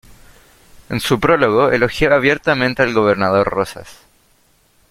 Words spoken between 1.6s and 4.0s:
elogiaba abiertamente al gobernador Rosas.